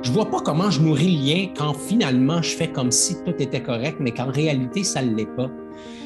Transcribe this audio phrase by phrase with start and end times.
[0.00, 3.34] Je vois pas comment je nourris le lien quand finalement je fais comme si tout
[3.38, 5.50] était correct, mais qu'en réalité, ça ne l'est pas.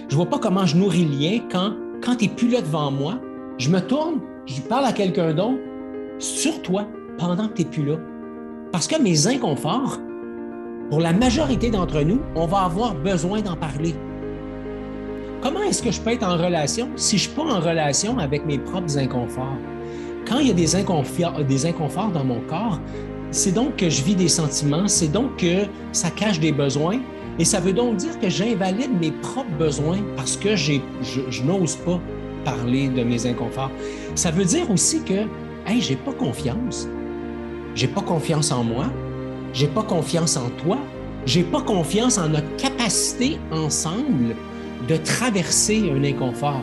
[0.09, 2.91] Je vois pas comment je nourris le lien quand, quand tu n'es plus là devant
[2.91, 3.21] moi,
[3.59, 5.59] je me tourne, je parle à quelqu'un d'autre
[6.19, 6.87] sur toi
[7.19, 7.97] pendant que tu n'es plus là.
[8.73, 9.99] Parce que mes inconforts,
[10.89, 13.95] pour la majorité d'entre nous, on va avoir besoin d'en parler.
[15.43, 18.19] Comment est-ce que je peux être en relation si je ne suis pas en relation
[18.19, 19.59] avec mes propres inconforts?
[20.27, 20.77] Quand il y a des
[21.45, 22.81] des inconforts dans mon corps,
[23.33, 27.01] c'est donc que je vis des sentiments, c'est donc que ça cache des besoins,
[27.39, 31.77] et ça veut donc dire que j'invalide mes propres besoins parce que je, je n'ose
[31.77, 31.99] pas
[32.45, 33.71] parler de mes inconforts.
[34.15, 35.27] Ça veut dire aussi que,
[35.67, 36.87] hey, j'ai pas confiance.
[37.75, 38.87] J'ai pas confiance en moi.
[39.55, 40.79] J'ai pas confiance en toi.
[41.25, 44.35] J'ai pas confiance en notre capacité ensemble
[44.89, 46.63] de traverser un inconfort.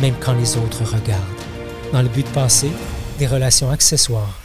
[0.00, 1.22] même quand les autres regardent,
[1.92, 2.70] dans le but de passer
[3.18, 4.38] des relations accessoires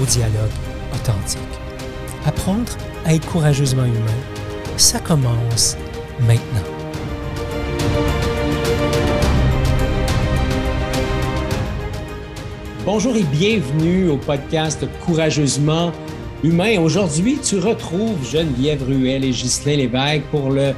[0.00, 0.50] au dialogue
[0.94, 1.40] authentique.
[2.24, 2.72] Apprendre
[3.04, 4.20] à être courageusement humain,
[4.76, 5.76] ça commence
[6.20, 6.76] maintenant.
[12.84, 15.90] Bonjour et bienvenue au podcast Courageusement
[16.44, 16.78] humain.
[16.78, 20.72] Aujourd'hui, tu retrouves Geneviève Ruel et Ghislain Lévesque pour le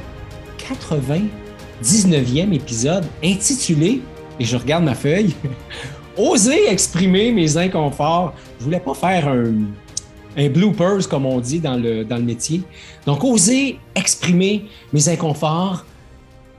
[1.83, 4.01] 99e épisode intitulé,
[4.39, 5.33] et je regarde ma feuille,
[6.19, 8.33] Oser exprimer mes inconforts.
[8.59, 9.53] Je voulais pas faire un,
[10.35, 12.61] un bloopers, comme on dit dans le, métier.
[13.05, 15.85] Donc, oser exprimer mes inconforts.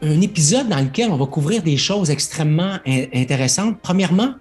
[0.03, 3.76] Un épisode dans lequel on va couvrir des choses extrêmement intéressantes.
[3.82, 4.32] Premièrement,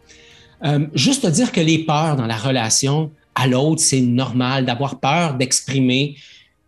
[0.63, 5.33] euh, juste dire que les peurs dans la relation à l'autre, c'est normal d'avoir peur
[5.33, 6.15] d'exprimer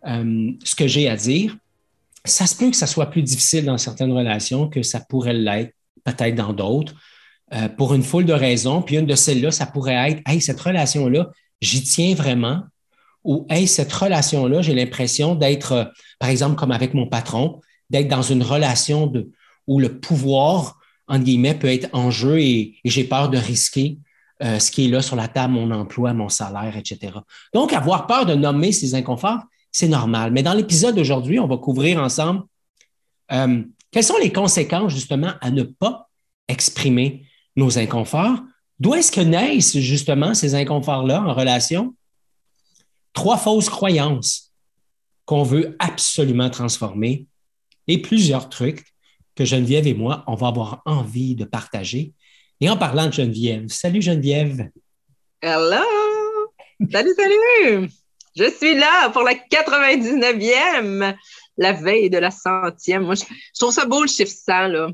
[0.06, 1.56] euh, ce que j'ai à dire.
[2.24, 5.74] Ça se peut que ça soit plus difficile dans certaines relations que ça pourrait l'être
[6.04, 6.94] peut-être dans d'autres,
[7.52, 8.82] euh, pour une foule de raisons.
[8.82, 11.30] Puis une de celles-là, ça pourrait être, hey, cette relation-là,
[11.60, 12.62] j'y tiens vraiment.
[13.24, 18.22] Ou, hey, cette relation-là, j'ai l'impression d'être, par exemple, comme avec mon patron, d'être dans
[18.22, 19.30] une relation de,
[19.66, 20.78] où le pouvoir
[21.08, 23.98] entre guillemets, peut être en jeu et, j'ai peur de risquer
[24.42, 27.12] euh, ce qui est là sur la table, mon emploi, mon salaire, etc.
[27.52, 30.32] Donc, avoir peur de nommer ces inconforts, c'est normal.
[30.32, 32.42] Mais dans l'épisode d'aujourd'hui, on va couvrir ensemble
[33.32, 36.10] euh, quelles sont les conséquences justement à ne pas
[36.48, 38.38] exprimer nos inconforts?
[38.78, 41.94] D'où est-ce que naissent justement ces inconforts-là en relation?
[43.12, 44.52] Trois fausses croyances
[45.24, 47.26] qu'on veut absolument transformer
[47.86, 48.86] et plusieurs trucs
[49.34, 52.12] que Geneviève et moi, on va avoir envie de partager.
[52.60, 54.70] Et en parlant de Geneviève, salut Geneviève.
[55.40, 55.82] Hello!
[56.90, 57.88] Salut, salut!
[58.36, 61.14] Je suis là pour la 99e,
[61.58, 63.04] la veille de la centième.
[63.04, 63.24] Moi, je,
[63.58, 64.88] trouve ça beau le chiffre 100, là.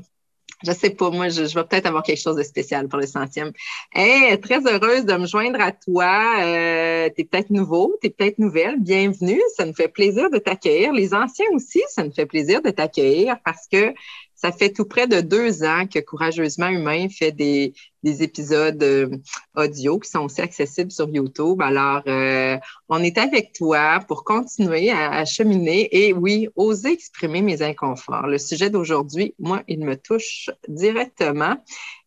[0.65, 3.53] Je sais pas, moi, je, vais peut-être avoir quelque chose de spécial pour le centième.
[3.93, 6.41] Hey, très heureuse de me joindre à toi.
[6.41, 8.75] Euh, tu es peut-être nouveau, tu es peut-être nouvelle.
[8.81, 9.41] Bienvenue.
[9.55, 10.91] Ça nous fait plaisir de t'accueillir.
[10.91, 13.93] Les anciens aussi, ça nous fait plaisir de t'accueillir parce que
[14.41, 17.73] ça fait tout près de deux ans que Courageusement Humain fait des,
[18.03, 19.09] épisodes euh,
[19.53, 21.61] audio qui sont aussi accessibles sur YouTube.
[21.61, 22.57] Alors, euh,
[22.87, 28.27] on est avec toi pour continuer à, cheminer et oui, oser exprimer mes inconforts.
[28.27, 31.57] Le sujet d'aujourd'hui, moi, il me touche directement.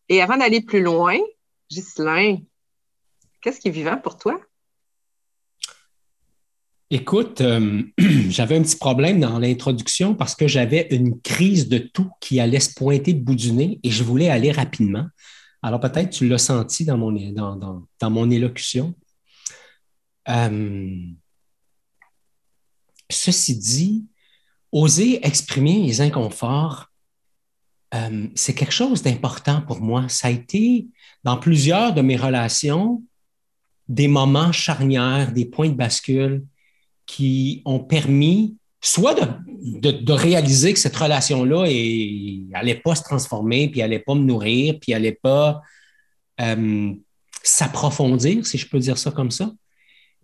[0.09, 1.19] Et avant d'aller plus loin,
[1.69, 2.37] Ghislain,
[3.41, 4.41] qu'est-ce qui est vivant pour toi?
[6.93, 7.81] Écoute, euh,
[8.29, 12.59] j'avais un petit problème dans l'introduction parce que j'avais une crise de tout qui allait
[12.59, 15.07] se pointer de bout du nez et je voulais aller rapidement.
[15.63, 17.11] Alors peut-être tu l'as senti dans mon,
[17.99, 18.93] dans, mon élocution.
[20.29, 20.95] Euh,
[23.09, 24.05] ceci dit,
[24.71, 26.91] oser exprimer les inconforts,
[27.95, 30.07] euh, c'est quelque chose d'important pour moi.
[30.09, 30.89] Ça a été
[31.23, 33.01] dans plusieurs de mes relations
[33.87, 36.45] des moments charnières, des points de bascule
[37.05, 41.67] qui ont permis soit de, réaliser que cette relation-là
[42.49, 45.61] n'allait pas se transformer, puis n'allait pas me nourrir, puis n'allait pas
[46.41, 46.93] euh,
[47.43, 49.51] s'approfondir, si je peux dire ça comme ça.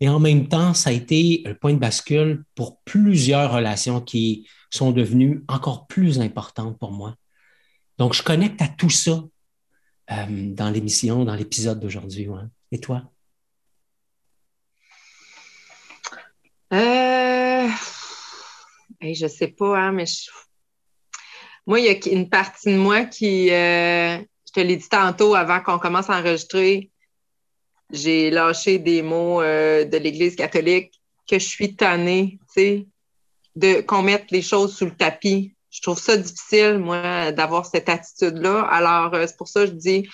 [0.01, 4.47] Et en même temps, ça a été un point de bascule pour plusieurs relations qui
[4.69, 7.15] sont devenues encore plus importantes pour moi.
[7.97, 9.23] Donc, je connecte à tout ça
[10.11, 12.27] euh, dans l'émission, dans l'épisode d'aujourd'hui.
[12.71, 13.03] Et toi?
[16.73, 17.67] Euh...
[19.01, 20.05] je sais pas, hein, mais
[21.65, 25.35] moi, il y a une partie de moi qui, euh, je te l'ai dit tantôt
[25.35, 26.89] avant qu'on commence à enregistrer,
[27.91, 30.99] j'ai lâché des mots euh, de l'Église catholique
[31.29, 32.87] que je suis tannée, tu sais,
[33.55, 35.53] de qu'on mette les choses sous le tapis.
[35.69, 38.61] Je trouve ça difficile, moi, d'avoir cette attitude-là.
[38.61, 40.09] Alors, euh, c'est pour ça que je dis, je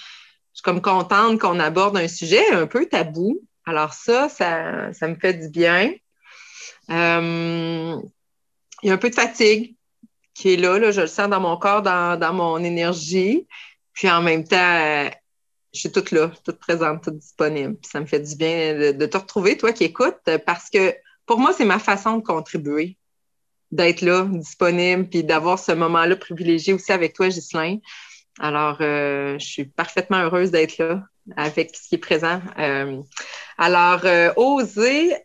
[0.56, 3.42] suis comme contente qu'on aborde un sujet un peu tabou.
[3.66, 5.94] Alors, ça, ça, ça me fait du bien.
[6.90, 8.02] Euh,
[8.84, 9.76] il y a un peu de fatigue
[10.34, 13.48] qui est là, là, je le sens dans mon corps, dans, dans mon énergie.
[13.94, 15.10] Puis en même temps,
[15.76, 17.76] je suis toute là, toute présente, toute disponible.
[17.76, 20.96] Puis ça me fait du bien de, te retrouver, toi qui écoutes, parce que
[21.26, 22.98] pour moi, c'est ma façon de contribuer,
[23.72, 27.78] d'être là, disponible, puis d'avoir ce moment-là privilégié aussi avec toi, Ghislain.
[28.40, 31.04] Alors, euh, je suis parfaitement heureuse d'être là
[31.36, 32.39] avec ce qui est présent.
[32.60, 33.01] Euh,
[33.57, 35.16] alors, euh, oser,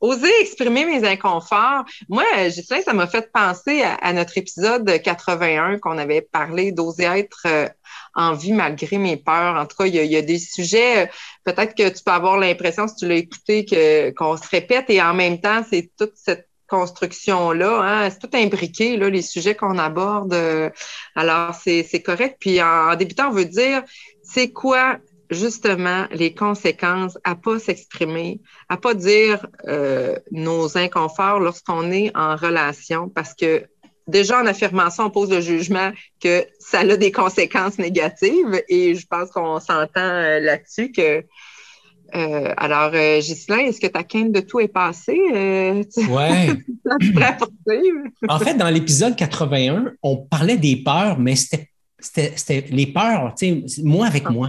[0.00, 1.84] oser exprimer mes inconforts.
[2.08, 7.46] Moi, Ghislain, ça m'a fait penser à, notre épisode 81 qu'on avait parlé d'oser être
[8.14, 9.56] en vie malgré mes peurs.
[9.56, 11.10] En tout cas, il y a, des sujets,
[11.44, 15.00] peut-être que tu peux avoir l'impression, si tu l'as écouté, que, qu'on se répète et
[15.00, 17.80] en même temps, c'est toute cette construction-là.
[17.82, 20.34] Hein, c'est tout imbriqué, là, les sujets qu'on aborde.
[21.14, 22.36] alors, c'est correct.
[22.40, 23.82] Puis en, débutant, on veut dire,
[24.28, 24.98] c'est quoi
[25.30, 32.36] justement les conséquences à pas s'exprimer, à pas dire euh, nos inconforts lorsqu'on est en
[32.36, 33.66] relation, parce que
[34.06, 38.94] déjà en affirmant ça, on pose le jugement que ça a des conséquences négatives et
[38.94, 41.24] je pense qu'on s'entend euh, là-dessus que
[42.14, 45.20] euh, alors, euh, est-ce que ta quinte de tout est passée?
[45.34, 47.76] Euh, oui.
[48.28, 51.67] en fait, dans l'épisode 81, on parlait des peurs, mais c'était
[52.70, 53.34] les peurs,
[53.82, 54.48] moi avec ah, moi.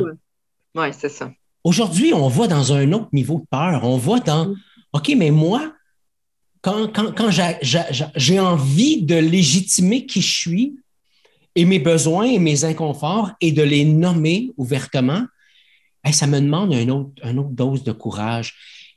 [0.76, 1.32] Oui, c'est ça.
[1.64, 3.84] Aujourd'hui, on va dans un autre niveau de peur.
[3.84, 4.56] On va dans, mm.
[4.94, 5.74] OK, mais moi,
[6.62, 7.30] quand, quand,
[8.16, 10.76] j'ai envie de légitimer qui je suis
[11.56, 15.24] et mes besoins et mes inconforts et de les nommer ouvertement,
[16.12, 18.56] ça me demande un autre, une autre dose de courage.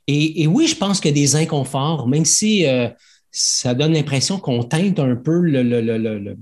[0.09, 2.89] Et, oui, je pense que des inconforts, même si euh,
[3.31, 6.37] ça donne l'impression qu'on teinte un peu le, le,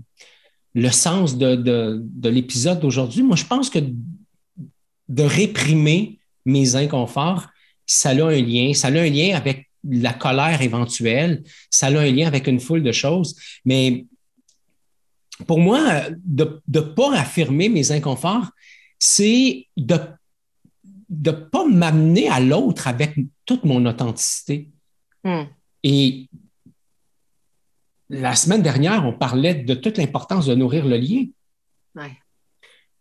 [0.90, 3.78] sens de, de l'épisode d'aujourd'hui, moi, je pense que
[5.08, 7.48] de réprimer mes inconforts,
[7.86, 8.72] ça a un lien.
[8.74, 12.82] Ça a un lien avec la colère éventuelle, ça a un lien avec une foule
[12.82, 13.36] de choses.
[13.64, 14.06] Mais
[15.46, 18.50] pour moi, de ne pas affirmer mes inconforts,
[18.98, 19.98] c'est de
[21.08, 24.68] ne pas m'amener à l'autre avec toute mon authenticité.
[25.24, 25.44] Hmm.
[25.82, 26.28] Et
[28.10, 31.26] la semaine dernière, on parlait de toute l'importance de nourrir le lien.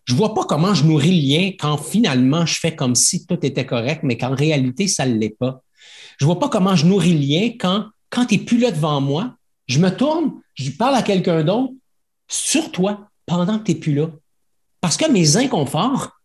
[0.06, 3.26] Je ne vois pas comment je nourris le lien quand finalement je fais comme si
[3.26, 5.64] tout était correct, mais qu'en réalité, ça ne l'est pas.
[6.20, 8.72] Je ne vois pas comment je nourris le lien quand, quand tu n'es plus là
[8.72, 9.36] devant moi,
[9.68, 11.74] je me tourne, je parle à quelqu'un d'autre
[12.28, 14.10] sur toi pendant que tu n'es plus là.
[14.82, 16.20] Parce que mes inconforts,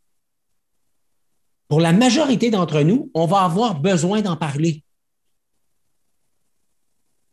[1.68, 4.83] pour la majorité d'entre nous, on va avoir besoin d'en parler.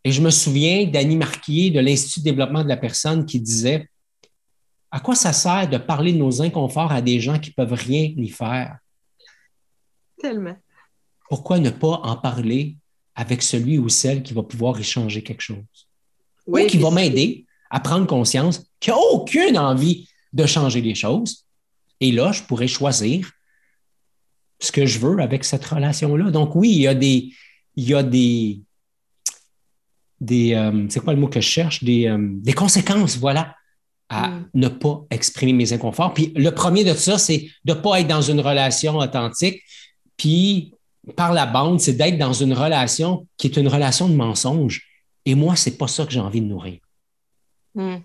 [0.03, 3.88] Et je me souviens d'Annie Marquier de l'Institut de développement de la personne qui disait
[4.89, 7.79] À quoi ça sert de parler de nos inconforts à des gens qui ne peuvent
[7.79, 8.77] rien y faire?
[10.20, 10.58] Tellement.
[11.29, 12.77] Pourquoi ne pas en parler
[13.15, 15.88] avec celui ou celle qui va pouvoir échanger quelque chose?
[16.48, 20.96] ou qui va m'aider à prendre conscience qu'il n'y a aucune envie de changer les
[20.96, 21.46] choses.
[22.00, 23.31] Et là, je pourrais choisir
[24.60, 26.31] ce que je veux avec cette relation-là.
[26.31, 27.31] Donc oui, il y a des,
[27.75, 28.62] il y a des,
[30.22, 31.84] des euh, c'est quoi le mot que je cherche?
[31.84, 33.56] Des, euh, des conséquences, voilà,
[34.08, 34.50] à mm.
[34.54, 36.13] ne pas exprimer mes inconforts.
[36.13, 39.62] Puis le premier de ça, c'est de ne pas être dans une relation authentique.
[40.16, 40.74] Puis
[41.18, 44.88] par la bande, c'est d'être dans une relation qui est une relation de mensonge.
[45.25, 46.80] Et moi, c'est pas ça que j'ai envie de nourrir.
[47.74, 47.98] Mm.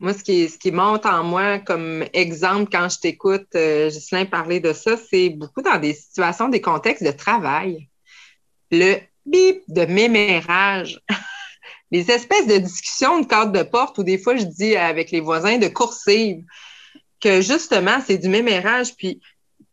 [0.00, 3.90] Moi, ce qui, ce qui monte en moi comme exemple quand je t'écoute, euh,
[4.30, 7.88] parler de ça, c'est beaucoup dans des situations, des contextes de travail.
[8.70, 8.98] Le
[9.30, 11.00] bip de mémérage.
[11.90, 15.20] les espèces de discussions de cadre de porte où des fois je dis avec les
[15.20, 16.44] voisins de coursive
[17.20, 18.94] que justement, c'est du mémérage.
[18.96, 19.20] Puis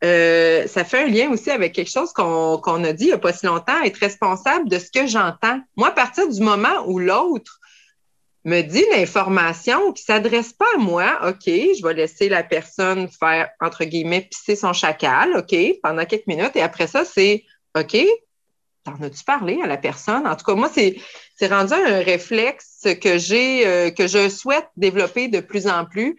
[0.04, 3.18] euh, ça fait un lien aussi avec quelque chose qu'on a dit il n'y a
[3.18, 5.60] pas si longtemps, être responsable de ce que j'entends.
[5.76, 7.60] Moi, à partir du moment où l'autre
[8.44, 13.08] me dit l'information qui ne s'adresse pas à moi, OK, je vais laisser la personne
[13.08, 16.56] faire, entre guillemets, pisser son chacal, OK, pendant quelques minutes.
[16.56, 17.44] Et après ça, c'est
[17.76, 17.98] OK,
[18.86, 20.26] t'en as-tu parlé à la personne?
[20.26, 20.96] En tout cas, moi, c'est,
[21.36, 26.16] c'est rendu un réflexe que j'ai, euh, que je souhaite développer de plus en plus,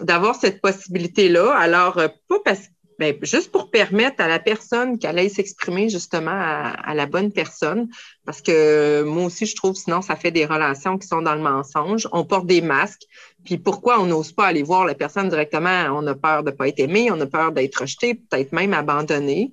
[0.00, 1.54] d'avoir cette possibilité-là.
[1.54, 6.30] Alors, euh, pas parce ben, juste pour permettre à la personne qu'elle aille s'exprimer justement
[6.32, 7.88] à, la bonne personne,
[8.24, 11.42] parce que moi aussi, je trouve, sinon, ça fait des relations qui sont dans le
[11.42, 12.08] mensonge.
[12.12, 13.02] On porte des masques,
[13.44, 15.88] puis pourquoi on n'ose pas aller voir la personne directement?
[15.90, 18.72] On a peur de ne pas être aimé, on a peur d'être rejeté, peut-être même
[18.72, 19.52] abandonné.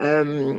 [0.00, 0.56] Euh,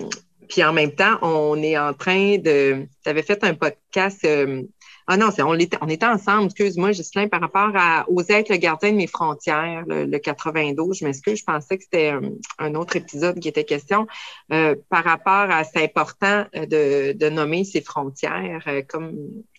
[0.47, 2.87] puis en même temps, on est en train de.
[3.03, 4.63] Tu avais fait un podcast euh,
[5.09, 8.57] ah non, on, était, on était ensemble, excuse-moi, Gislain, par rapport à oser être le
[8.57, 10.97] gardien de mes frontières, le, 92.
[10.97, 14.05] Je m'excuse, je pensais que c'était euh, un, autre épisode qui était question.
[14.51, 19.13] Euh, par rapport à c'est important euh, de, de, nommer ses frontières, comme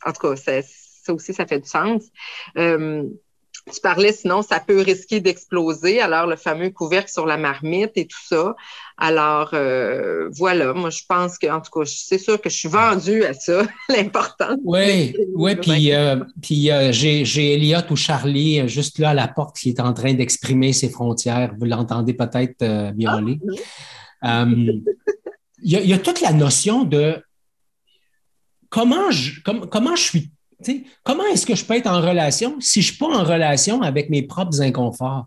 [0.04, 2.04] en tout cas, ça, aussi, ça fait du sens.
[3.72, 6.00] Tu parlais, sinon, ça peut risquer d'exploser.
[6.00, 8.54] Alors, le fameux couvercle sur la marmite et tout ça.
[8.96, 12.68] Alors, euh, voilà, moi, je pense que, en tout cas, c'est sûr que je suis
[12.68, 14.56] vendue à ça, l'important.
[14.64, 19.56] Oui, oui, puis, euh, puis euh, j'ai Elliot ou Charlie juste là à la porte
[19.56, 21.54] qui est en train d'exprimer ses frontières.
[21.58, 23.38] Vous l'entendez peut-être violer.
[24.20, 24.46] Ah,
[25.62, 27.22] il y, a toute la notion de
[28.68, 30.30] comment je, comment je suis
[31.02, 33.82] comment est-ce que je peux être en relation si je ne suis pas en relation
[33.82, 35.26] avec mes propres inconforts?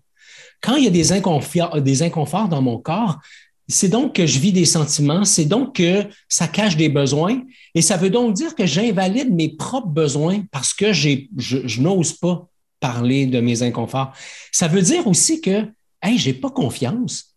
[0.62, 2.10] Quand il y a des inconforts, des
[2.50, 3.20] dans mon corps,
[3.68, 7.42] c'est donc que je vis des sentiments, c'est donc que ça cache des besoins
[7.74, 12.14] et ça veut donc dire que j'invalide mes propres besoins parce que je, je n'ose
[12.14, 12.48] pas
[12.80, 14.12] parler de mes inconforts.
[14.52, 15.72] Ça veut dire aussi que,
[16.02, 17.36] hey, j'ai pas confiance.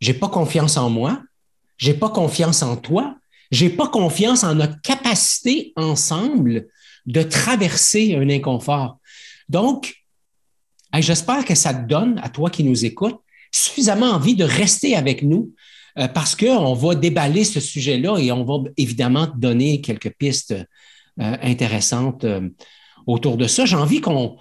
[0.00, 1.20] J'ai pas confiance en moi.
[1.76, 3.16] J'ai pas confiance en toi.
[3.50, 6.68] J'ai pas confiance en notre capacité ensemble
[7.06, 8.98] de traverser un inconfort.
[9.48, 9.94] Donc,
[10.98, 13.20] j'espère que ça te donne, à toi qui nous écoutes,
[13.52, 15.52] suffisamment envie de rester avec nous
[15.98, 20.52] euh, parce qu'on va déballer ce sujet-là et on va évidemment te donner quelques pistes
[20.52, 22.48] euh, intéressantes euh,
[23.06, 23.64] autour de ça.
[23.64, 24.36] J'ai envie qu'on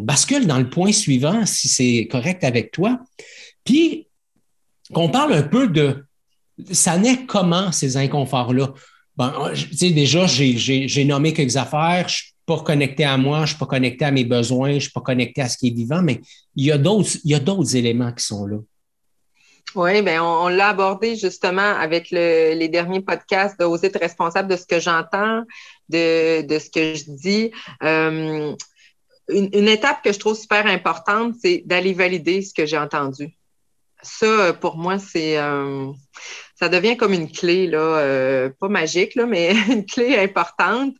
[0.00, 3.00] bascule dans le point suivant, si c'est correct avec toi,
[3.64, 4.08] puis
[4.92, 6.04] qu'on parle un peu de
[6.70, 8.72] ça naît comment ces inconforts-là?
[9.16, 12.08] Bon, tu sais, déjà, j'ai nommé quelques affaires.
[12.08, 14.70] Je ne suis pas connecté à moi, je ne suis pas connecté à mes besoins,
[14.70, 16.20] je ne suis pas connecté à ce qui est vivant, mais
[16.56, 18.56] il y a d'autres éléments qui sont là.
[19.74, 24.56] Oui, bien, on, l'a abordé justement avec les derniers podcasts de Oser être responsable de
[24.56, 25.44] ce que j'entends,
[25.88, 27.52] de, ce que je dis.
[27.82, 28.54] Euh,
[29.28, 33.34] une, étape que je trouve super importante, c'est d'aller valider ce que j'ai entendu.
[34.02, 35.92] Ça, pour moi, c'est euh,
[36.62, 40.94] ça devient comme une clé, là, euh, pas magique, là, mais une clé importante.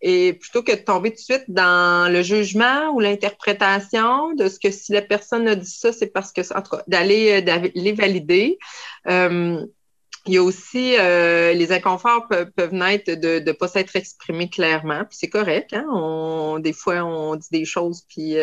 [0.00, 4.60] Et plutôt que de tomber tout de suite dans le jugement ou l'interprétation de ce
[4.60, 7.92] que si la personne a dit ça, c'est parce que, en tout cas, d'aller les
[7.92, 8.58] valider.
[9.08, 9.60] Euh,
[10.26, 15.00] il y a aussi euh, les inconforts peuvent, naître de ne pas s'être exprimés clairement,
[15.00, 15.72] puis c'est correct.
[15.72, 16.60] Hein?
[16.60, 18.36] Des fois, on dit des choses, puis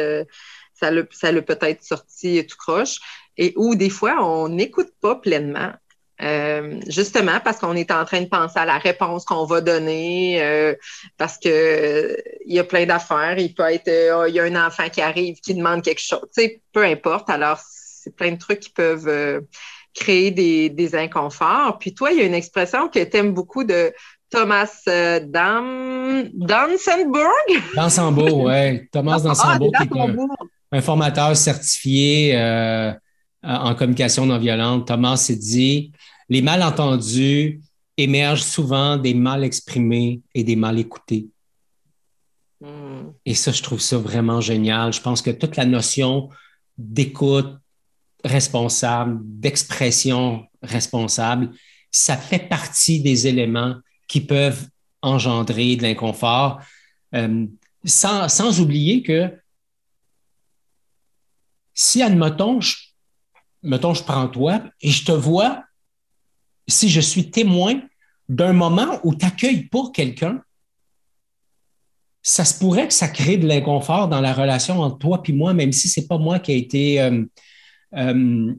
[0.74, 3.00] ça l'a peut-être sorti tout croche,
[3.37, 5.71] et ou des fois, on n'écoute pas pleinement.
[6.21, 10.41] Euh, justement parce qu'on est en train de penser à la réponse qu'on va donner,
[10.41, 10.73] euh,
[11.17, 13.37] parce que il y a plein d'affaires.
[13.37, 16.21] Il peut être, euh, il y a un enfant qui arrive qui demande quelque chose.
[16.35, 17.29] Tu sais, peu importe.
[17.29, 19.43] Alors, c'est plein de trucs qui peuvent
[19.93, 21.79] créer des, des, inconforts.
[21.79, 23.93] Puis toi, il y a une expression que tu aimes beaucoup de
[24.29, 26.29] Thomas Dam...
[26.33, 27.25] Dansenburg?
[27.75, 28.87] Dansenburg, oui.
[28.91, 32.35] Thomas ah, Dansenburg, qui est un, formateur certifié
[33.45, 34.87] en communication non violente.
[34.87, 35.91] Thomas s'est dit
[36.29, 37.61] les malentendus
[37.97, 41.27] émergent souvent des mal exprimés et des mal écoutés.
[42.59, 43.11] Hmm.
[43.25, 44.91] Et ça, je trouve ça vraiment génial.
[44.91, 46.29] Je pense que toute la notion
[46.77, 47.57] d'écoute
[48.23, 51.51] responsable, d'expression responsable,
[51.91, 53.75] ça fait partie des éléments
[54.07, 54.67] qui peuvent
[55.01, 56.59] engendrer de l'inconfort,
[57.13, 57.45] euh,
[57.83, 59.31] sans, sans, oublier que
[61.75, 62.75] si, admettons, je,
[63.65, 65.63] mettons, je prends toi et je te vois
[66.67, 67.81] si je suis témoin
[68.29, 70.41] d'un moment où tu n'accueilles pas quelqu'un,
[72.24, 75.53] ça se pourrait que ça crée de l'inconfort dans la relation entre toi et moi,
[75.53, 77.24] même si ce n'est pas moi qui a été euh,
[77.95, 78.53] euh,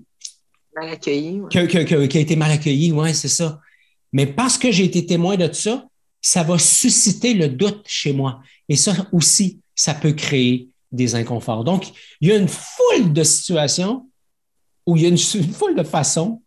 [0.74, 1.40] mal accueilli.
[1.50, 3.58] Qui, a été mal accueilli, oui, c'est ça.
[4.12, 5.84] Mais parce que j'ai été témoin de ça,
[6.20, 8.40] ça va susciter le doute chez moi.
[8.68, 11.64] Et ça aussi, ça peut créer des inconforts.
[11.64, 11.88] Donc,
[12.20, 14.05] il y a une foule de situations
[14.86, 16.42] où il y a une foule de façons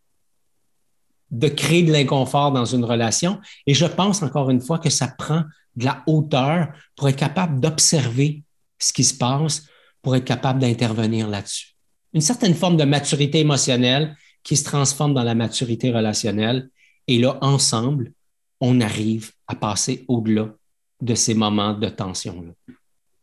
[1.32, 3.40] de créer de l'inconfort dans une relation.
[3.68, 5.44] Et je pense encore une fois que ça prend
[5.76, 8.44] de la hauteur pour être capable d'observer
[8.80, 9.68] ce qui se passe,
[10.02, 11.76] pour être capable d'intervenir là-dessus.
[12.14, 16.70] Une certaine forme de maturité émotionnelle qui se transforme dans la maturité relationnelle.
[17.08, 18.14] Et là, ensemble,
[18.62, 20.54] on arrive à passer au-delà
[21.02, 22.76] de ces moments de tension-là.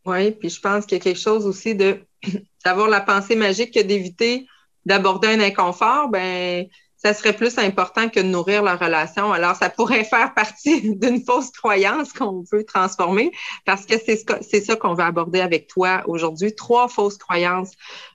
[0.05, 1.75] Oui, puis je pense qu'il y a quelque chose aussi
[2.65, 4.47] d'avoir la pensée magique que d'éviter
[4.87, 6.65] d'aborder un inconfort, ben
[6.97, 9.31] ça serait plus important que de nourrir la relation.
[9.31, 13.31] Alors, ça pourrait faire partie d'une fausse croyance qu'on veut transformer
[13.65, 16.55] parce que c'est ce ça qu'on veut aborder avec toi aujourd'hui.
[16.55, 17.73] Trois fausses croyances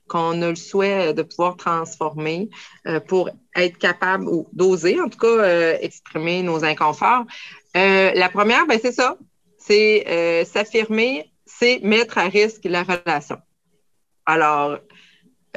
[0.09, 2.50] qu'on a le souhait de pouvoir transformer
[2.87, 7.25] euh, pour être capable ou d'oser, en tout cas, euh, exprimer nos inconforts.
[7.76, 9.17] Euh, la première, ben, c'est ça.
[9.59, 13.38] C'est s'affirmer, c'est mettre à risque la relation.
[14.26, 14.79] Alors,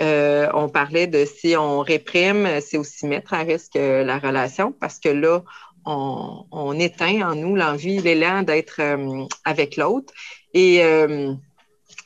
[0.01, 4.73] euh, on parlait de si on réprime, c'est aussi mettre à risque euh, la relation
[4.73, 5.43] parce que là,
[5.85, 10.13] on, éteint en nous l'envie, l'élan d'être euh, avec l'autre.
[10.53, 10.81] Et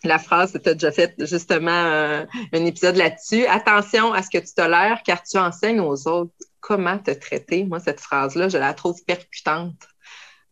[0.03, 3.46] la phrase, tu as déjà fait justement un, épisode là-dessus.
[3.46, 7.63] Attention à ce que tu tolères car tu enseignes aux autres comment te traiter.
[7.63, 9.88] Moi, cette phrase-là, je la trouve percutante.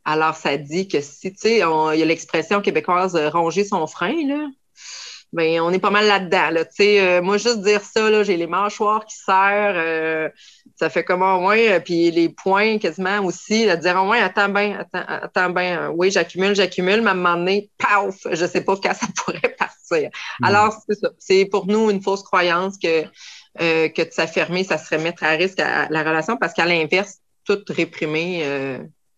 [0.05, 4.15] Alors, ça dit que si, tu sais, il y a l'expression québécoise ronger son frein,
[4.27, 4.47] là
[5.37, 6.49] ben, on est pas mal là-dedans.
[6.49, 6.63] Là.
[6.79, 10.29] Euh, moi, juste dire ça, j'ai les mâchoires qui serrent, euh,
[10.79, 14.19] ça fait comment au moins, euh, puis les points quasiment aussi, là, dire au moins,
[14.19, 18.45] attends bien, attends, attends bien, oui, j'accumule, j'accumule, mais à un moment donné, paf, je
[18.47, 20.09] sais pas quand ça pourrait partir.
[20.39, 20.45] Hmm.
[20.45, 21.09] Alors, c'est ça.
[21.19, 23.03] C'est pour nous une fausse croyance que,
[23.59, 28.43] que de s'affirmer, ça serait mettre à risque la relation parce qu'à l'inverse, tout réprimer,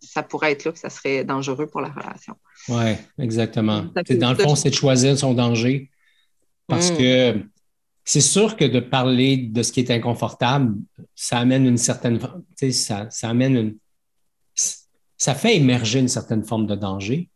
[0.02, 2.36] ça pourrait être là que ça serait dangereux pour la relation.
[2.68, 3.86] Oui, exactement.
[4.10, 5.90] Dans le fond, c'est de choisir son danger
[6.70, 6.98] parce mm.
[6.98, 7.46] que
[8.06, 10.76] c'est sûr que de parler de ce qui est inconfortable,
[11.16, 12.20] ça amène une certaine.
[12.72, 13.78] Ça, ça amène une.
[15.18, 17.30] Ça fait émerger une certaine forme de danger,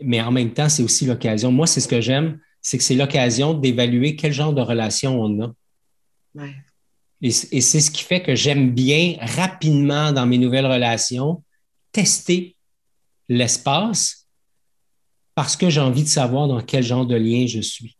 [0.00, 1.52] mais en même temps, c'est aussi l'occasion.
[1.52, 5.42] Moi, c'est ce que j'aime, c'est que c'est l'occasion d'évaluer quel genre de relation on
[5.44, 5.54] a.
[7.20, 11.44] Et, et c'est ce qui fait que j'aime bien rapidement dans mes nouvelles relations
[11.92, 12.56] tester
[13.28, 14.26] l'espace
[15.34, 17.96] parce que j'ai envie de savoir dans quel genre de lien je suis.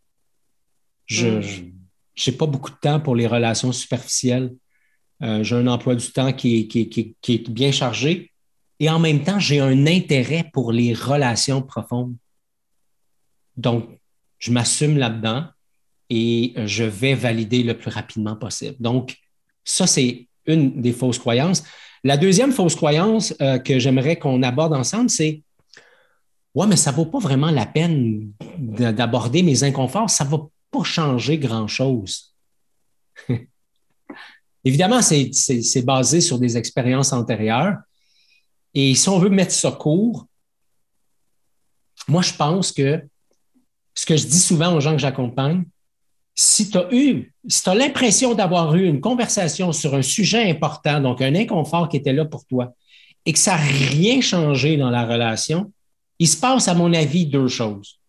[1.07, 2.37] Je n'ai mm.
[2.37, 4.55] pas beaucoup de temps pour les relations superficielles.
[5.23, 8.33] Euh, j'ai un emploi du temps qui est, bien chargé
[8.81, 12.17] et en même temps, j'ai un intérêt pour les relations profondes.
[13.57, 13.89] Donc,
[14.39, 15.47] je m'assume là-dedans
[16.11, 18.77] et je vais valider le plus rapidement possible.
[18.81, 19.17] Donc,
[19.65, 21.63] ça, c'est une des fausses croyances.
[22.03, 25.43] La deuxième fausse croyance euh, que j'aimerais qu'on aborde ensemble, c'est
[26.55, 30.39] Ouais, mais ça ne vaut pas vraiment la peine d'aborder mes inconforts, ça ne va
[30.73, 32.35] pas changer grand-chose.
[34.65, 37.77] Évidemment, c'est basé sur des expériences antérieures.
[38.75, 40.27] Et si on veut mettre ça court,
[42.09, 43.03] moi, je pense que
[43.95, 45.65] ce que je dis souvent aux gens que j'accompagne,
[46.35, 50.51] si tu as eu, si tu as l'impression d'avoir eu une conversation sur un sujet
[50.51, 52.73] important, donc un inconfort qui était là pour toi,
[53.27, 55.71] et que ça n'a rien changé dans la relation,
[56.19, 58.01] il se passe, à mon avis, deux choses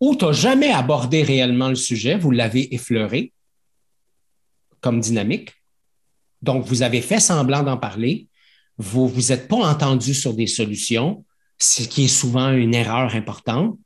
[0.00, 3.32] ou tu n'as jamais abordé réellement le sujet, vous l'avez effleuré
[4.80, 5.52] comme dynamique.
[6.42, 8.28] Donc, vous avez fait semblant d'en parler,
[8.78, 11.24] vous vous êtes pas entendu sur des solutions,
[11.58, 13.78] ce qui est souvent une erreur importante,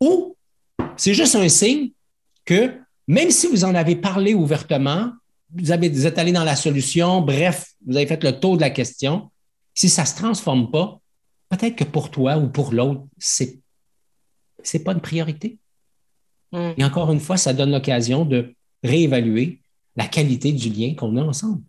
[0.00, 0.36] ou
[0.96, 1.90] c'est juste un signe
[2.44, 5.12] que même si vous en avez parlé ouvertement,
[5.54, 8.60] vous, avez, vous êtes allé dans la solution, bref, vous avez fait le tour de
[8.60, 9.30] la question,
[9.74, 11.00] si ça ne se transforme pas,
[11.48, 13.58] peut-être que pour toi ou pour l'autre, c'est
[14.62, 15.58] ce n'est pas une priorité.
[16.52, 16.70] Mm.
[16.76, 19.60] Et encore une fois, ça donne l'occasion de réévaluer
[19.96, 21.62] la qualité du lien qu'on a ensemble.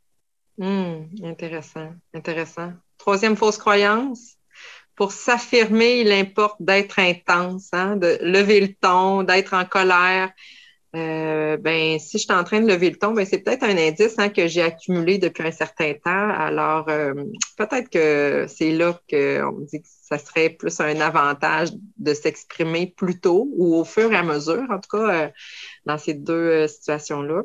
[0.57, 1.23] Mm.
[1.23, 2.73] intéressant, intéressant.
[2.97, 4.35] Troisième fausse croyance.
[4.95, 10.31] Pour s'affirmer, il importe d'être intense, hein, de lever le ton, d'être en colère,
[10.95, 13.77] euh, ben, si je suis en train de lever le ton, ben, c'est peut-être un
[13.77, 16.29] indice hein, que j'ai accumulé depuis un certain temps.
[16.31, 17.13] Alors, euh,
[17.57, 22.87] peut-être que c'est là qu'on me dit que ça serait plus un avantage de s'exprimer
[22.97, 25.27] plus tôt ou au fur et à mesure, en tout cas, euh,
[25.85, 27.43] dans ces deux situations-là.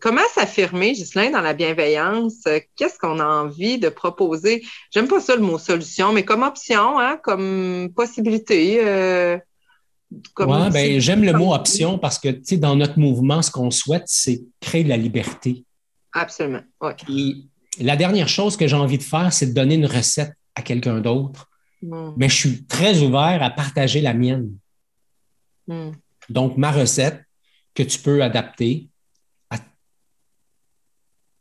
[0.00, 2.44] comment s'affirmer, Ghislain, dans la bienveillance?
[2.76, 4.62] Qu'est-ce qu'on a envie de proposer?
[4.90, 9.38] J'aime pas ça le mot solution, mais comme option, hein, comme possibilité
[10.10, 14.42] Ouais, ben, j'aime le mot option parce que dans notre mouvement, ce qu'on souhaite, c'est
[14.60, 15.64] créer de la liberté.
[16.12, 16.62] Absolument.
[17.80, 21.00] la dernière chose que j'ai envie de faire, c'est de donner une recette à quelqu'un
[21.00, 21.48] d'autre.
[21.82, 22.12] Hmm.
[22.16, 24.56] Mais je suis très ouvert à partager la mienne.
[25.66, 25.90] Hmm.
[26.28, 27.22] Donc, ma recette
[27.74, 28.88] que tu peux adapter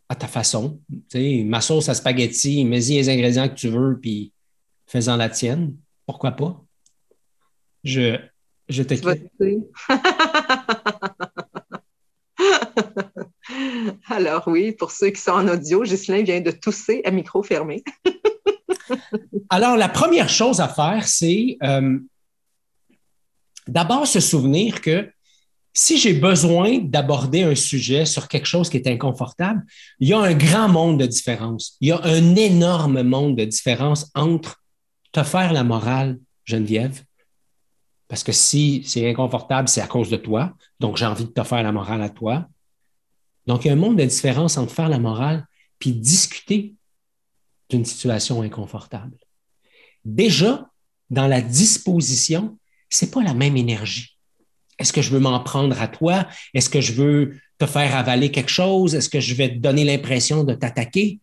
[0.10, 0.80] à, ta façon.
[1.16, 4.32] ma sauce à spaghetti, mets-y les ingrédients que tu veux, puis
[4.86, 5.76] fais-en la tienne.
[6.06, 6.64] Pourquoi pas?
[7.84, 8.18] Je,
[8.70, 8.84] je.
[8.84, 9.16] Alors,
[14.10, 17.84] Alors oui, pour ceux qui sont en audio, Ghislain vient de tousser à micro fermé.
[19.50, 21.98] Alors, la première chose à faire, c'est euh,
[23.68, 25.10] d'abord se souvenir que
[25.74, 29.64] si j'ai besoin d'aborder un sujet sur quelque chose qui est inconfortable,
[30.00, 31.78] il y a un grand monde de différence.
[31.82, 34.62] Il y a un énorme monde de différence entre
[35.12, 37.04] te faire la morale, Geneviève,
[38.08, 40.54] parce que si c'est inconfortable, c'est à cause de toi.
[40.80, 42.48] Donc, j'ai envie de te faire la morale à toi.
[43.46, 45.46] Donc, il y a un monde de différence entre faire la morale
[45.80, 46.74] puis discuter
[47.70, 49.18] d'une situation inconfortable.
[50.06, 50.70] Déjà,
[51.10, 52.58] dans la disposition,
[52.90, 54.18] c'est pas la même énergie.
[54.80, 56.28] Est-ce que je veux m'en prendre à toi?
[56.54, 58.96] Est-ce que je veux te faire avaler quelque chose?
[58.96, 61.20] Est-ce que je vais te donner l'impression de t'attaquer?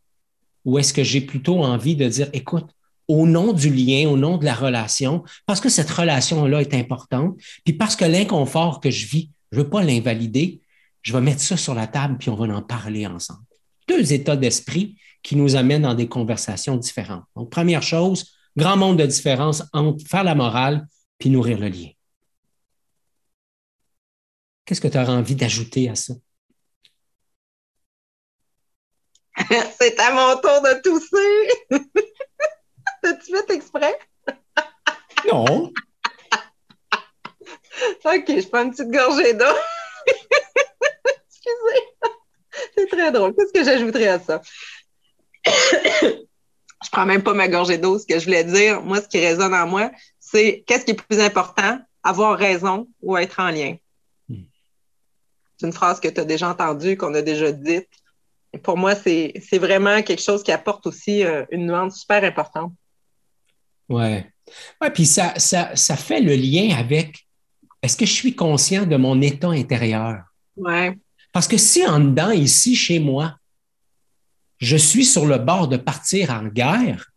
[0.64, 2.68] Ou est-ce que j'ai plutôt envie de dire, écoute,
[3.08, 7.36] au nom du lien, au nom de la relation, parce que cette relation-là est importante,
[7.64, 10.60] puis parce que l'inconfort que je vis, je ne veux pas l'invalider,
[11.02, 13.44] je vais mettre ça sur la table, puis on va en parler ensemble.
[13.88, 17.24] Deux états d'esprit qui nous amènent dans des conversations différentes.
[17.36, 20.86] Donc, première chose, grand monde de différence entre faire la morale
[21.18, 21.88] puis nourrir le lien.
[24.64, 26.14] Qu'est-ce que tu auras envie d'ajouter à ça?
[29.78, 31.90] C'est à mon tour de tousser.
[33.50, 33.98] Exprès?
[35.26, 35.72] Non.
[38.04, 39.44] OK, je prends une petite gorgée d'eau.
[41.28, 41.82] Excusez.
[42.76, 43.34] C'est très drôle.
[43.34, 44.40] Qu'est-ce que j'ajouterais à ça?
[45.46, 47.98] je prends même pas ma gorgée d'eau.
[47.98, 51.02] Ce que je voulais dire, moi, ce qui résonne en moi, c'est qu'est-ce qui est
[51.02, 53.76] plus important, avoir raison ou être en lien?
[54.28, 54.44] Hmm.
[55.56, 57.88] C'est une phrase que tu as déjà entendue, qu'on a déjà dite.
[58.62, 62.72] pour moi, c'est vraiment quelque chose qui apporte aussi euh, une nuance super importante.
[63.88, 64.22] Oui.
[64.80, 67.26] Ouais, puis ça, ça, ça, fait le lien avec
[67.82, 70.24] est-ce que je suis conscient de mon état intérieur?
[70.56, 70.90] Oui.
[71.32, 73.36] Parce que si en dedans, ici, chez moi,
[74.58, 77.10] je suis sur le bord de partir en guerre,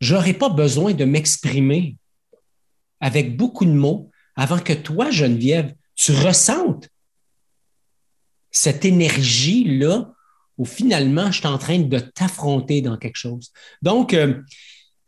[0.00, 1.96] je n'aurai pas besoin de m'exprimer
[3.00, 6.88] avec beaucoup de mots avant que toi, Geneviève, tu ressentes
[8.50, 10.12] cette énergie-là
[10.56, 13.52] où finalement, je suis en train de t'affronter dans quelque chose.
[13.82, 14.40] Donc, euh,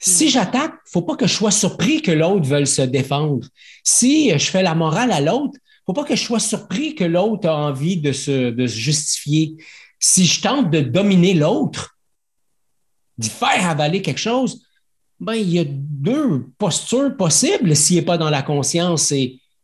[0.06, 3.48] si j'attaque, faut pas que je sois surpris que l'autre veuille se défendre.
[3.82, 7.48] Si je fais la morale à l'autre, faut pas que je sois surpris que l'autre
[7.48, 9.56] a envie de se, justifier.
[9.98, 11.98] Si je tente de dominer l'autre,
[13.18, 14.62] d'y faire avaler quelque chose,
[15.18, 19.12] ben, il y a deux postures possibles s'il n'est pas dans la conscience.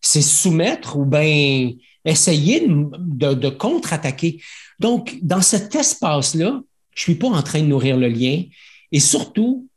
[0.01, 1.71] C'est soumettre ou bien
[2.05, 4.43] essayer de, de contre-attaquer.
[4.81, 6.63] Donc, dans cet espace-là,
[6.95, 8.43] je ne suis pas en train de nourrir le lien.
[8.91, 9.69] Et surtout,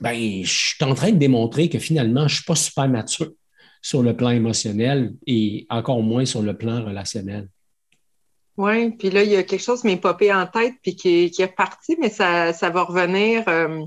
[0.00, 3.32] ben, je suis en train de démontrer que finalement, je ne suis pas super mature
[3.82, 7.48] sur le plan émotionnel et encore moins sur le plan relationnel.
[8.56, 11.24] Oui, puis là, il y a quelque chose qui m'est popé en tête puis qui
[11.24, 13.86] est, qui est parti, mais ça, ça va revenir euh,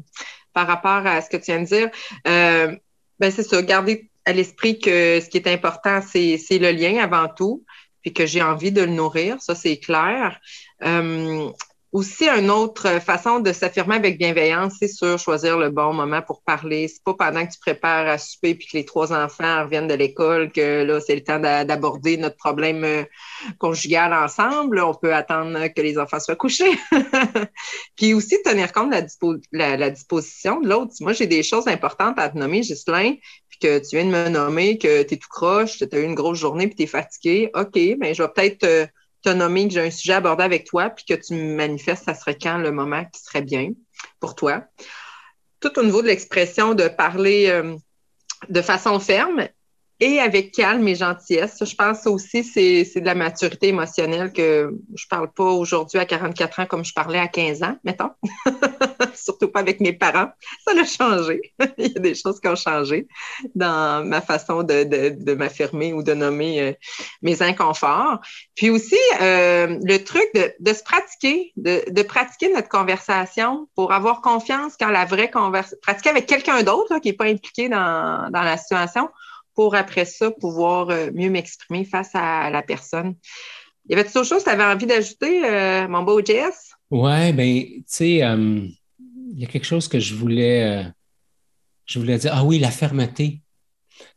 [0.51, 1.89] par rapport à ce que tu viens de dire.
[2.27, 2.75] Euh,
[3.19, 7.27] ben, c'est ça, garder à l'esprit que ce qui est important, c'est le lien avant
[7.27, 7.63] tout,
[8.01, 10.39] puis que j'ai envie de le nourrir, ça c'est clair.
[10.83, 11.49] Euh,
[11.93, 16.41] aussi, une autre façon de s'affirmer avec bienveillance, c'est sûr, choisir le bon moment pour
[16.41, 16.87] parler.
[16.87, 19.93] C'est pas pendant que tu prépares à souper puis que les trois enfants reviennent de
[19.93, 23.03] l'école que là, c'est le temps d'aborder notre problème euh,
[23.59, 24.79] conjugal ensemble.
[24.79, 26.71] On peut attendre que les enfants soient couchés.
[27.95, 30.93] puis aussi, tenir compte de la, la, disposition de l'autre.
[30.99, 33.13] Moi, j'ai des choses importantes à te nommer, Ghislain,
[33.49, 36.03] puis que tu viens de me nommer, que tu es tout croche, tu as eu
[36.03, 37.51] une grosse journée puis tu es fatigué.
[37.53, 38.87] OK, mais ben, je vais peut-être euh,
[39.29, 42.13] as nommé que j'ai un sujet abordé avec toi, puis que tu me manifestes, ça
[42.13, 43.71] serait quand le moment qui serait bien
[44.19, 44.63] pour toi.
[45.59, 47.75] Tout au niveau de l'expression de parler euh,
[48.49, 49.47] de façon ferme,
[50.03, 51.63] et avec calme et gentillesse.
[51.63, 56.05] Je pense aussi c'est c'est de la maturité émotionnelle que je parle pas aujourd'hui à
[56.05, 58.09] 44 ans comme je parlais à 15 ans, mettons.
[59.15, 60.29] Surtout pas avec mes parents.
[60.67, 61.53] Ça a changé.
[61.77, 63.07] Il y a des choses qui ont changé
[63.55, 66.73] dans ma façon de, de, m'affirmer ou de nommer euh,
[67.21, 68.19] mes inconforts.
[68.55, 74.21] Puis aussi, euh, le truc de, de se pratiquer, de, pratiquer notre conversation pour avoir
[74.21, 78.41] confiance quand la vraie conversation, pratiquer avec quelqu'un d'autre qui n'est pas impliqué dans, dans
[78.41, 79.09] la situation
[79.55, 83.15] pour après ça pouvoir euh, mieux m'exprimer face à la personne.
[83.89, 86.71] Y avait-il autre chose que tu avais envie d'ajouter, euh, mon beau Jess?
[86.89, 88.67] Oui, bien, tu sais, euh,
[88.99, 90.85] il y a quelque chose que je voulais,
[91.85, 92.31] je voulais dire.
[92.33, 93.41] Ah oui, la fermeté.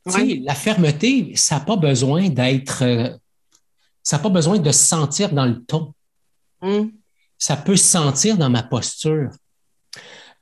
[0.06, 2.84] Tu sais, la fermeté, ça n'a pas besoin d'être,
[4.02, 5.94] ça n'a pas besoin de se sentir dans le ton.
[6.60, 6.92] Hum.
[7.38, 9.30] Ça peut se sentir dans ma posture.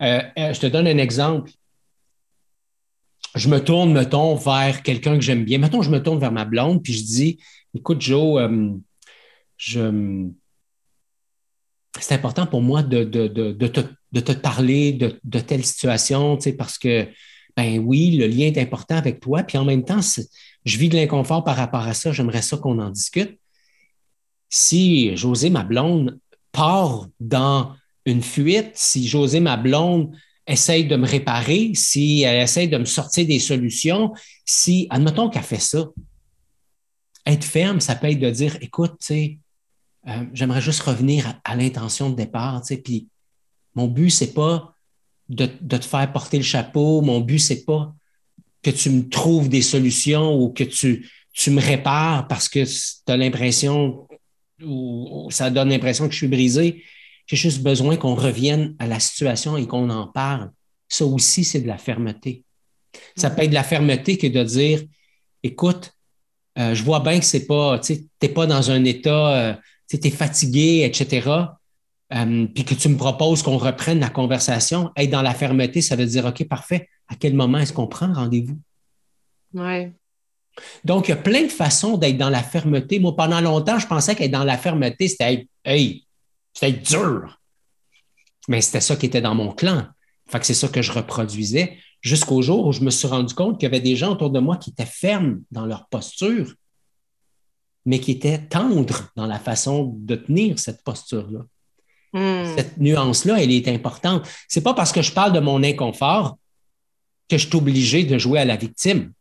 [0.01, 1.51] je te donne un exemple
[3.35, 5.59] je me tourne, mettons, vers quelqu'un que j'aime bien.
[5.59, 7.39] Mettons, je me tourne vers ma blonde, puis je dis
[7.75, 10.29] Écoute, Joe, euh,
[12.01, 17.09] c'est important pour moi de, te, parler de, de telle situation, parce que,
[17.57, 20.97] ben oui, le lien est important avec toi, puis en même temps, je vis de
[20.97, 23.39] l'inconfort par rapport à ça, j'aimerais ça qu'on en discute.
[24.49, 26.19] Si José, ma blonde,
[26.53, 27.75] part dans
[28.07, 30.15] une fuite, si José, ma blonde,
[30.47, 34.13] essaye de me réparer, si elle essaye de me sortir des solutions,
[34.45, 35.89] si, admettons qu'elle fait ça,
[37.27, 42.17] être ferme, ça peut être de dire, écoute, euh, j'aimerais juste revenir à, l'intention de
[42.17, 42.63] départ.
[42.85, 43.09] Puis
[43.75, 44.75] mon but, c'est pas
[45.29, 47.01] de, te faire porter le chapeau.
[47.01, 47.95] Mon but, c'est pas
[48.63, 53.13] que tu me trouves des solutions ou que tu, tu me répares parce que tu
[53.13, 54.07] as l'impression
[54.63, 56.83] ou, ça donne l'impression que je suis brisé.
[57.27, 60.51] J'ai juste besoin qu'on revienne à la situation et qu'on en parle.
[60.89, 62.45] Ça aussi, c'est de la fermeté.
[63.17, 64.83] Ça peut être de la fermeté que de dire,
[65.43, 65.93] écoute,
[66.59, 69.55] euh, je vois bien que c'est pas, tu n'es pas dans un état euh,
[69.89, 71.29] tu es fatigué, etc.,
[72.13, 75.97] euh, puis que tu me proposes qu'on reprenne la conversation, être dans la fermeté, ça
[75.97, 78.59] veut dire, OK, parfait, à quel moment est-ce qu'on prend rendez-vous?
[79.55, 79.89] Oui.
[80.85, 83.01] Donc, il y a plein de façons d'être dans la fermeté.
[83.01, 86.04] Moi, pendant longtemps, je pensais qu'être dans la fermeté, c'était hey,
[86.55, 87.41] c'était dur.
[88.49, 89.87] Mais c'était ça qui était dans mon clan.
[90.29, 93.59] Fait que c'est ça que je reproduisais jusqu'au jour où je me suis rendu compte
[93.59, 96.55] qu'il y avait des gens autour de moi qui étaient fermes dans leur posture
[97.87, 101.41] mais qui était tendre dans la façon de tenir cette posture-là.
[102.13, 102.57] Hmm.
[102.57, 104.27] Cette nuance-là, elle est importante.
[104.49, 106.39] C'est pas parce que je parle de mon inconfort
[107.29, 109.13] que je suis obligé de jouer à la victime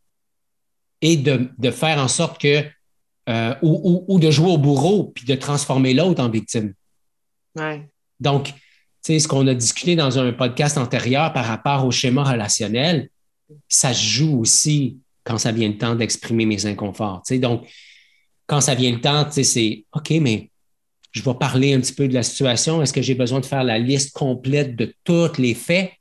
[1.00, 2.64] et de, faire en sorte que,
[3.28, 6.72] euh, ou, de jouer au bourreau puis de transformer l'autre en victime.
[8.20, 8.52] Donc, tu
[9.02, 13.10] sais, ce qu'on a discuté dans un podcast antérieur par rapport au schéma relationnel,
[13.68, 17.22] ça se joue aussi quand ça vient le temps d'exprimer mes inconforts.
[17.32, 17.66] Donc,
[18.46, 20.50] quand ça vient le temps, c'est OK, mais
[21.12, 22.82] je vais parler un petit peu de la situation.
[22.82, 25.92] Est-ce que j'ai besoin de faire la liste complète de tous les faits?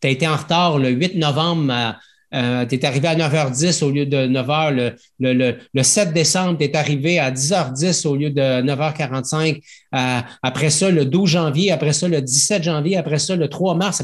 [0.00, 1.96] Tu as été en retard le 8 novembre,
[2.36, 4.94] euh, tu es arrivé à 9h10 au lieu de 9h.
[5.20, 9.62] Le, 7 décembre, tu es arrivé à 10h10 au lieu de 9h45.
[9.94, 13.74] Euh, après ça, le 12 janvier, après ça, le 17 janvier, après ça, le 3
[13.74, 14.02] mars.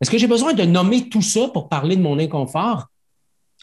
[0.00, 2.86] Est-ce que j'ai besoin de nommer tout ça pour parler de mon inconfort?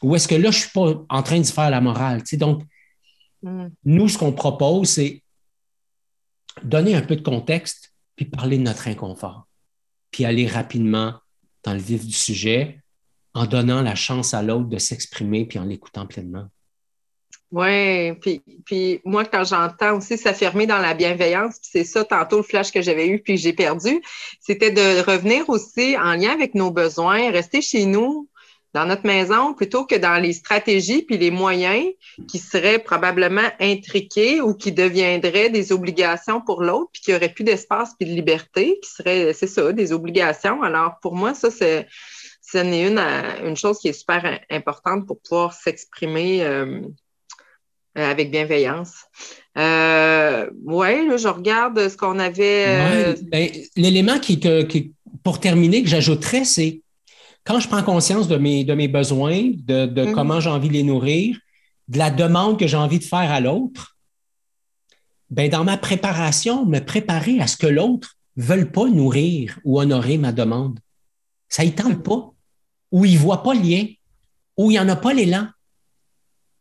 [0.01, 2.23] Ou est-ce que là, je ne suis pas en train de faire la morale?
[2.33, 2.63] donc,
[3.43, 3.67] Mm.
[3.85, 5.21] Nous, ce qu'on propose, c'est
[6.63, 9.47] donner un peu de contexte, puis parler de notre inconfort,
[10.11, 11.15] puis aller rapidement
[11.63, 12.82] dans le vif du sujet
[13.33, 16.47] en donnant la chance à l'autre de s'exprimer, puis en l'écoutant pleinement.
[17.51, 18.13] Oui,
[18.65, 22.81] puis, moi, quand j'entends aussi s'affirmer dans la bienveillance, c'est ça tantôt le flash que
[22.81, 24.01] j'avais eu puis j'ai perdu,
[24.39, 28.27] c'était de revenir aussi en lien avec nos besoins, rester chez nous,
[28.73, 31.85] dans notre maison plutôt que dans les stratégies puis les moyens
[32.27, 37.43] qui seraient probablement intriqués ou qui deviendraient des obligations pour l'autre puis qui aurait plus
[37.43, 40.63] d'espace puis de liberté qui seraient, c'est ça, des obligations.
[40.63, 41.87] Alors, pour moi, ça, c'est,
[42.53, 46.43] ce n'est une, une chose qui est super importante pour pouvoir s'exprimer
[47.95, 49.05] euh, avec bienveillance.
[49.55, 52.65] Euh, oui, je regarde ce qu'on avait.
[52.67, 56.81] Euh, ben, l'élément qui, qui, pour terminer, que j'ajouterais, c'est
[57.43, 60.11] quand je prends conscience de mes, de mes besoins, de, mhm.
[60.13, 61.37] comment j'ai envie de les nourrir,
[61.87, 63.95] de la demande que j'ai envie de faire à l'autre,
[65.29, 69.79] ben dans ma préparation, me préparer à ce que l'autre ne veuille pas nourrir ou
[69.79, 70.79] honorer ma demande.
[71.47, 72.32] Ça ne tente pas,
[72.93, 73.87] ou il ne voit pas le lien,
[74.55, 75.47] ou il n'y en a pas l'élan,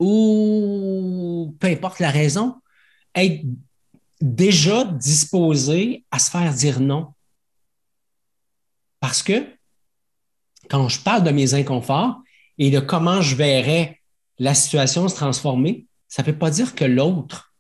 [0.00, 2.56] ou peu importe la raison,
[3.14, 3.44] être
[4.22, 7.12] déjà disposé à se faire dire non.
[8.98, 9.46] Parce que
[10.70, 12.22] quand je parle de mes inconforts
[12.56, 14.00] et de comment je verrais
[14.38, 17.54] la situation se transformer, ça ne veut pas dire que l'autre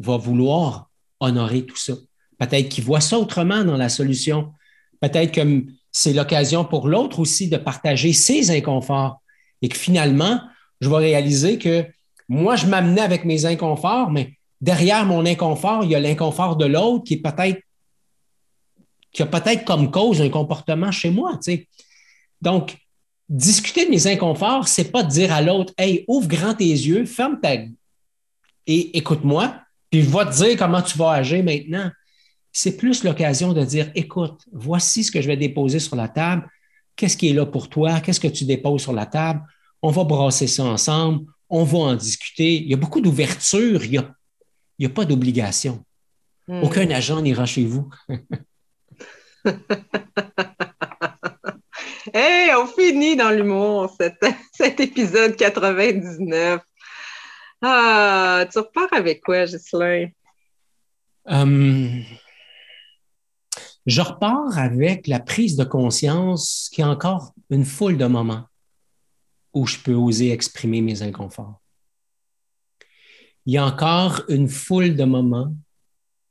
[0.00, 1.94] va vouloir honorer tout ça.
[2.38, 4.52] Peut-être qu'il voit ça autrement dans la solution.
[5.00, 9.20] Peut-être que c'est l'occasion pour l'autre aussi de partager ses inconforts
[9.60, 10.40] et que finalement,
[10.80, 11.86] je vais réaliser que
[12.28, 16.64] moi, je m'amenais avec mes inconforts, mais derrière mon inconfort, il y a l'inconfort de
[16.64, 17.60] l'autre qui peut-être
[19.12, 21.38] qui a peut-être comme cause un comportement chez moi.
[22.40, 22.78] Donc,
[23.28, 27.04] discuter de mes inconforts, c'est pas de dire à l'autre, hey, ouvre grand tes yeux,
[27.04, 27.52] ferme ta
[28.66, 29.56] et écoute-moi,
[29.90, 31.90] puis va te dire comment tu vas agir maintenant.
[32.52, 36.48] C'est plus l'occasion de dire, écoute, voici ce que je vais déposer sur la table.
[36.96, 38.00] Qu'est-ce qui est là pour toi?
[38.00, 39.42] Qu'est-ce que tu déposes sur la table?
[39.80, 41.26] On va brasser ça ensemble.
[41.48, 42.54] On va en discuter.
[42.56, 43.84] Il y a beaucoup d'ouverture.
[43.84, 44.14] Il n'y a,
[44.84, 45.84] a, pas d'obligation.
[46.46, 46.62] Hmm.
[46.62, 47.88] Aucun agent n'ira chez vous.
[52.12, 54.22] Hey, on finit dans l'humour cet,
[54.80, 56.60] épisode 99.
[57.62, 60.08] Ah, tu repars avec quoi, Ghislain?
[61.24, 62.02] Hum,
[63.86, 68.46] je repars avec la prise de conscience qu'il y a encore une foule de moments
[69.54, 71.60] où je peux oser exprimer mes inconforts.
[73.44, 75.54] Il y a encore une foule de moments,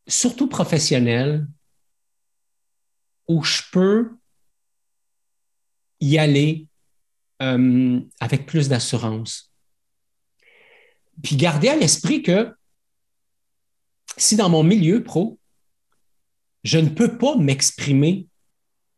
[0.07, 1.45] surtout professionnels,
[3.27, 4.11] où je peux
[5.99, 6.67] y aller
[7.41, 9.51] euh, avec plus d'assurance.
[11.21, 12.53] Puis garder à l'esprit que
[14.17, 15.39] si dans mon milieu pro,
[16.63, 18.28] je ne peux pas m'exprimer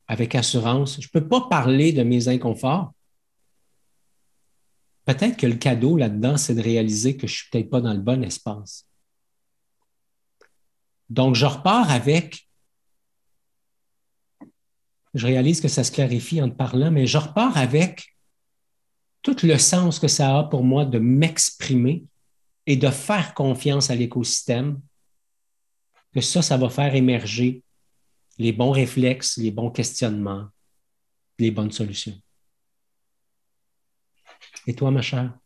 [0.07, 2.93] avec assurance, je ne peux pas parler de mes inconforts,
[5.05, 7.93] peut-être que le cadeau là-dedans, c'est de réaliser que je ne suis peut-être pas dans
[7.93, 8.87] le bon espace.
[11.09, 12.47] Donc, je repars avec,
[15.13, 18.15] je réalise que ça se clarifie en te parlant, mais je repars avec
[19.21, 22.05] tout le sens que ça a pour moi de m'exprimer
[22.65, 24.81] et de faire confiance à l'écosystème
[26.13, 27.63] que ça, ça va faire émerger
[28.37, 30.47] les bons réflexes, les bons questionnements,
[31.39, 32.19] les bonnes solutions.
[34.67, 35.37] Et toi, ma chère?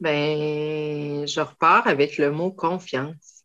[0.00, 3.44] Ben, je repars avec le mot confiance.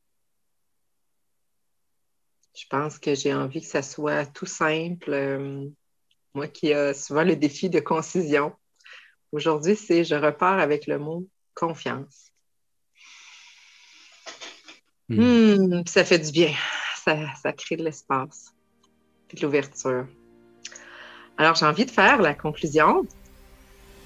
[2.56, 5.12] Je pense que j'ai envie que ça soit tout simple.
[5.12, 5.68] Euh,
[6.34, 8.54] moi qui ai souvent le défi de concision.
[9.32, 12.33] Aujourd'hui, c'est je repars avec le mot confiance.
[15.18, 15.56] Hmm.
[15.56, 16.52] Hmm, ça fait du bien.
[17.04, 18.54] Ça, crée de l'espace
[19.32, 20.06] et de l'ouverture.
[21.38, 23.06] Alors, j'ai envie de faire la conclusion.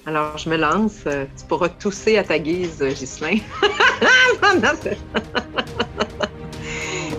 [0.06, 1.04] Alors, je me lance.
[1.04, 3.36] Tu pourras tousser à ta guise, Ghislain.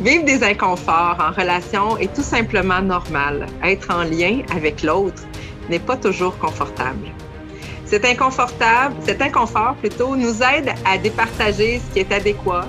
[0.02, 3.46] Vivre des inconforts en relation est tout simplement normal.
[3.64, 5.24] Être en lien avec l'autre
[5.70, 7.12] n'est pas toujours confortable.
[7.86, 12.68] Cet inconfortable, cet inconfort plutôt, nous aide à départager ce qui est adéquat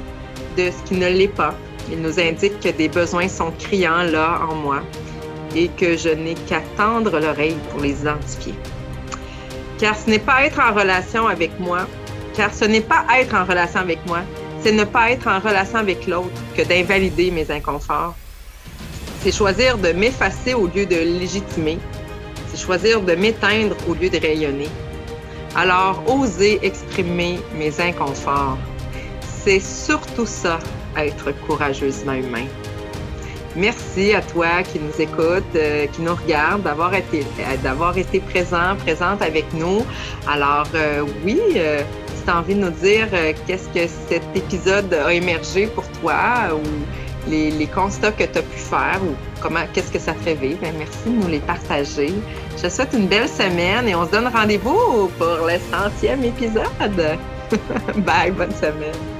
[0.56, 1.54] de ce qui ne l'est pas.
[1.90, 4.82] Il nous indique que des besoins sont criants là en moi
[5.54, 8.54] et que je n'ai qu'à tendre l'oreille pour les identifier.
[9.78, 11.86] Car ce n'est pas être en relation avec moi,
[12.34, 14.20] car ce n'est pas être en relation avec moi,
[14.62, 18.14] c'est ne pas être en relation avec l'autre que d'invalider mes inconforts.
[19.22, 21.78] C'est choisir de m'effacer au lieu de légitimer.
[22.48, 24.68] C'est choisir de m'éteindre au lieu de rayonner.
[25.56, 28.58] Alors, oser exprimer mes inconforts
[29.44, 30.58] c'est surtout ça,
[30.96, 32.46] être courageusement humain.
[33.56, 38.20] Merci à toi qui nous écoute, euh, qui nous regarde, d'avoir été, euh, d'avoir été
[38.20, 39.84] présent, présente avec nous.
[40.28, 43.08] Alors euh, oui, si tu as envie de nous dire
[43.46, 48.58] qu'est-ce que cet épisode a émergé pour toi ou les, constats que tu as pu
[48.58, 52.12] faire ou comment, qu'est-ce que ça te fait vivre, ben, merci de nous les partager.
[52.56, 57.18] Je te souhaite une belle semaine et on se donne rendez-vous pour le centième épisode.
[57.96, 59.19] Bye, bonne semaine.